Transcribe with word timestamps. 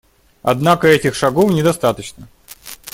Однако 0.41 0.87
этих 0.87 1.13
шагов 1.13 1.51
недостаточно. 1.51 2.27